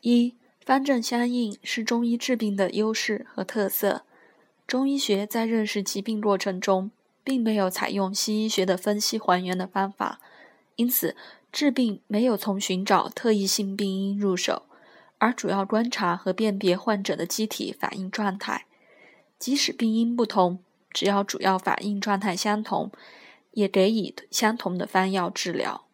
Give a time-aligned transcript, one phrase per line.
[0.00, 0.34] 一、
[0.64, 4.02] 方正相应是中医治病的优势和特色。
[4.66, 6.90] 中医学在认识疾病过程中，
[7.24, 10.20] 并没有采用西医学的分析还原的方法，
[10.76, 11.16] 因此
[11.50, 14.64] 治病没有从寻找特异性病因入手，
[15.16, 18.66] 而主要观察和辨别患者的机体反应状态。
[19.38, 20.58] 即使病因不同，
[20.90, 22.92] 只要主要反应状态相同，
[23.52, 25.87] 也给予相同的方药治疗。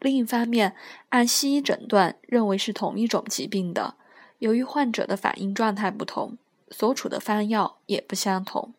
[0.00, 0.74] 另一方面，
[1.08, 3.94] 按西医诊断认为是同一种疾病的，
[4.38, 6.38] 由于患者的反应状态不同，
[6.70, 8.72] 所处的方药也不相同，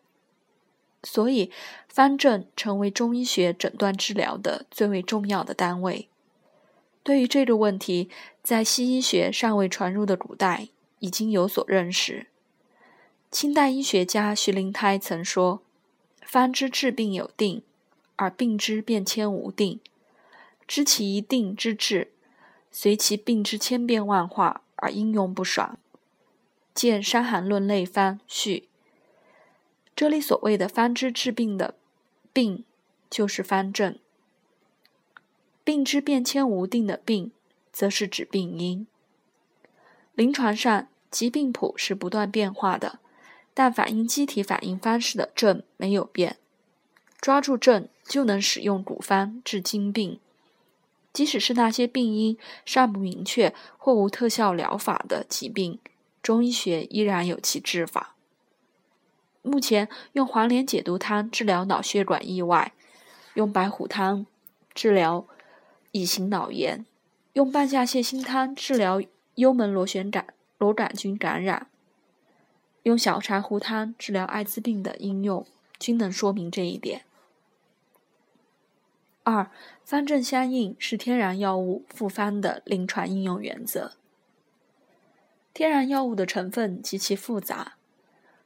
[1.02, 1.50] 所以
[1.88, 6.08] 方证成为中医学诊断治疗的最为重要的单位。
[7.02, 8.08] 对于这个问题，
[8.42, 10.68] 在西医学尚未传入的古代
[11.00, 12.28] 已经有所认识。
[13.30, 15.60] 清代医学家徐灵胎曾说
[16.24, 17.62] ：“方知治病有定，
[18.16, 19.80] 而病之变迁无定。”
[20.70, 22.12] 知其一定之治，
[22.70, 25.76] 随其病之千变万化而应用不爽。
[26.72, 28.68] 见《伤寒论》类方序。
[29.96, 31.74] 这里所谓的方知治病的
[32.32, 32.64] 病，
[33.10, 33.94] 就是方正；
[35.64, 37.32] 病之变迁无定的病，
[37.72, 38.86] 则是指病因。
[40.14, 43.00] 临床上，疾病谱是不断变化的，
[43.52, 46.36] 但反映机体反应方式的症没有变。
[47.20, 50.20] 抓住症，就能使用古方治今病。
[51.12, 55.78] 即使是那些病因尚不明确或无特效疗法的疾病，
[56.22, 58.14] 中医学依然有其治法。
[59.42, 62.72] 目前用黄连解毒汤治疗脑血管意外，
[63.34, 64.26] 用白虎汤
[64.74, 65.26] 治疗
[65.92, 66.84] 乙型脑炎，
[67.32, 69.02] 用半夏泻心汤治疗
[69.34, 70.26] 幽门螺旋杆
[70.58, 71.66] 螺杆菌感染，
[72.82, 75.46] 用小柴胡汤治疗艾滋病的应用，
[75.78, 77.02] 均能说明这一点。
[79.30, 79.50] 二
[79.84, 83.92] 方正相应是天然药物复方的临床应用原则。
[85.54, 87.74] 天然药物的成分极其复杂，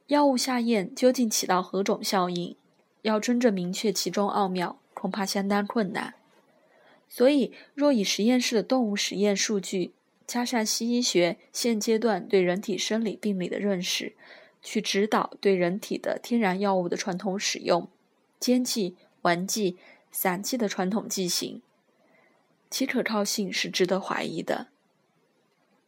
[0.08, 2.56] 药物下咽究竟起到何种效应，
[3.02, 6.14] 要真正明确其中奥妙，恐怕相当困难。
[7.08, 9.92] 所以，若以实验室的动物实验数据，
[10.26, 14.14] 加上西医学现阶段对人体生理病理的认识，
[14.62, 17.88] 去指导对人体的天然药物的传统使用，
[18.40, 19.76] 煎剂、丸剂。
[20.16, 21.60] 散剂的传统剂型，
[22.70, 24.68] 其可靠性是值得怀疑的。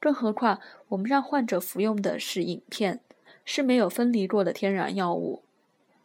[0.01, 3.01] 更何况，我们让患者服用的是饮片，
[3.45, 5.45] 是没有分离过的天然药物，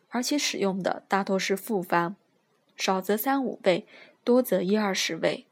[0.10, 2.16] 而且使用的大多是复方，
[2.76, 3.88] 少则三五味，
[4.24, 5.48] 多则一二十味。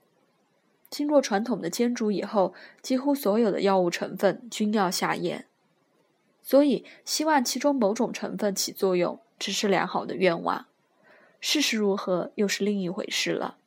[0.92, 2.54] 经过传统的煎煮以后，
[2.84, 5.48] 几乎所有的药物成分均要下咽，
[6.44, 10.68] 所以希望其中某种成分起作用，只是良好的愿望。
[11.42, 13.58] 事实如何，又是另一回事了。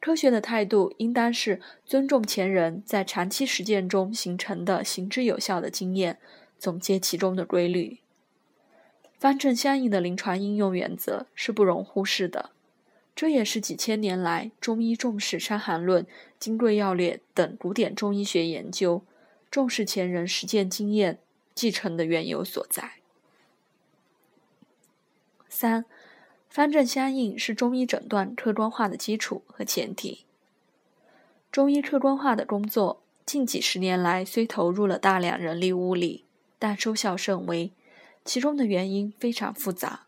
[0.00, 6.18] 科学的态度应当是尊重前人在长期实践中形成的行之有效的经验，
[6.58, 7.98] 总结其中的规律。
[9.18, 12.48] 方正相应的临床应用原则是不容忽视的，
[13.14, 16.04] 这也是几千年来中医重视《伤寒论》
[16.38, 19.02] 《金匮要略》等古典中医学研究，
[19.50, 21.18] 重视前人实践经验
[21.54, 22.92] 继承的缘由所在。
[25.50, 25.84] 三。
[26.50, 30.24] 方正相应是中医诊断客观化的基础和前提。
[31.52, 36.24] 中医客观化的工作近几十年来虽投入了大量人力物力，
[36.58, 37.70] 但收效甚微，
[38.24, 40.06] 其中的原因非常复杂。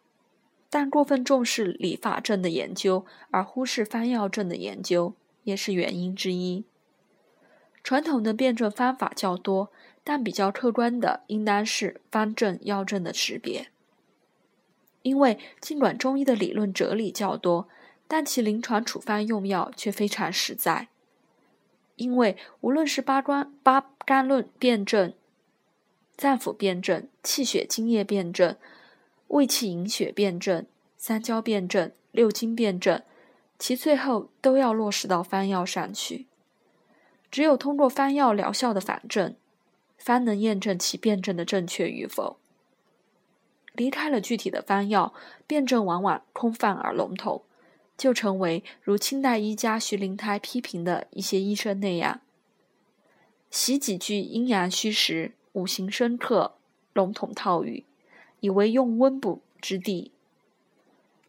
[0.69, 5.15] 但过分重视理法证的研究，而忽视方药证的研究，
[5.45, 6.65] 也是原因之一。
[7.85, 9.71] 传统的辩证方法较多，
[10.03, 13.72] 但比较客观的应当是方证药证的识别。
[15.03, 17.69] 因为尽管中医的理论哲理较多，
[18.09, 20.89] 但其临床处方用药却非常实在。
[21.97, 25.13] 因为无论是八关八肝论辩证、
[26.17, 28.57] 脏腑辩证、气血津液辩证、
[29.29, 33.03] 胃气营血辩证、三焦辩证、六经辩证，
[33.59, 36.27] 其最后都要落实到方药上去。
[37.31, 39.35] 只有通过方药疗效的反证，
[39.97, 42.39] 方能验证其辩证的正确与否。
[43.75, 45.15] 离开了具体的方药，
[45.47, 47.43] 辩证往往空泛而笼统，
[47.97, 52.21] 就成为如清代医家徐灵胎批评的一些医生那样，
[53.51, 56.55] 习几句阴阳虚实、五行生克
[56.93, 57.85] 笼统套语，
[58.41, 60.11] 以为用温补之地。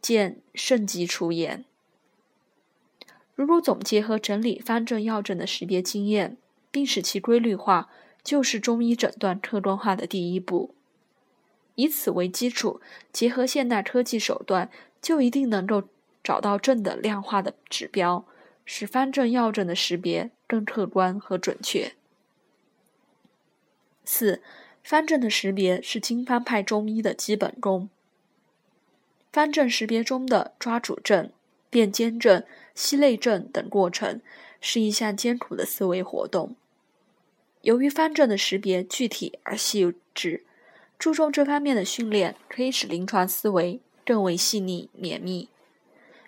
[0.02, 1.64] 见肾疾出言。
[3.36, 6.36] 如果总结和整理方正药证的识别经验，
[6.72, 7.90] 并使其规律化，
[8.22, 10.76] 就是中医诊断客观化的第一步。
[11.76, 12.82] 以此为基础，
[13.12, 14.70] 结合现代科技手段，
[15.02, 15.84] 就一定能够
[16.24, 18.26] 找到正的量化的指标，
[18.66, 21.94] 使方正药证的识别更客观和准确。
[24.06, 24.42] 四，
[24.84, 27.90] 方阵的识别是经方派中医的基本功。
[29.32, 31.32] 方阵识别中的抓主症、
[31.70, 32.44] 辨间症、
[32.76, 34.22] 析内症等过程，
[34.62, 36.56] 是一项艰苦的思维活动。
[37.62, 40.44] 由于方阵的识别具体而细致，
[40.98, 45.50] 注重这方面的训练，可以使临床思维更为细腻绵密。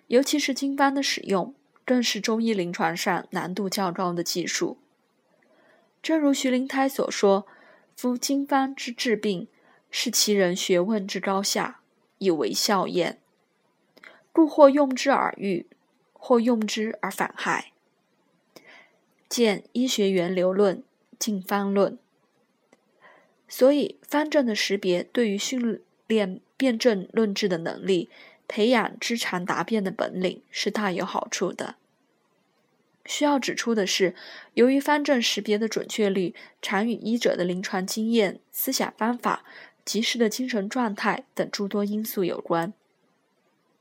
[0.07, 1.53] 尤其是经方的使用，
[1.83, 4.77] 更是中医临床上难度较高的技术。
[6.03, 7.45] 正如徐灵胎所说。
[7.97, 9.47] 夫经方之治病，
[9.89, 11.79] 是其人学问之高下，
[12.17, 13.21] 以为效验，
[14.33, 15.65] 故或用之而愈，
[16.11, 17.71] 或用之而反害。
[19.29, 20.77] 见《医学源流论》
[21.17, 21.93] 《经方论》。
[23.47, 28.09] 所以，方正的识别对于训练辨证论治的能力，
[28.47, 31.75] 培养知常达变的本领，是大有好处的。
[33.05, 34.15] 需要指出的是，
[34.55, 39.43] 由于方正识别的准确率常与医者的临床经验、思想方法、
[39.85, 42.73] 及时的精神状态等诸多因素有关，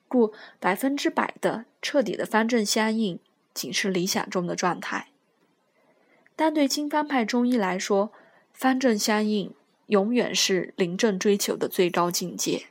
[0.08, 3.18] 故百分之百的彻底的方正相应
[3.54, 5.08] 仅是理想中的状态。
[6.36, 8.12] 但对经方派中医来说，
[8.54, 9.52] 方正相应
[9.88, 12.66] 永远是临阵追求的最高境界。